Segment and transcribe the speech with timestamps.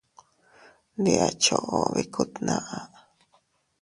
[0.97, 2.77] Ndi a choʼo bikku tnaʼa.